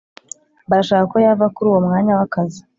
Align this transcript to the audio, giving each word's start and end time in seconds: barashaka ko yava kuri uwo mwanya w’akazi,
barashaka 0.69 1.05
ko 1.11 1.17
yava 1.25 1.45
kuri 1.55 1.67
uwo 1.69 1.79
mwanya 1.85 2.11
w’akazi, 2.19 2.61